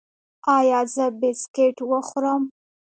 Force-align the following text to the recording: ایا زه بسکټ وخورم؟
ایا 0.57 0.79
زه 0.93 1.05
بسکټ 1.19 1.75
وخورم؟ 1.91 2.43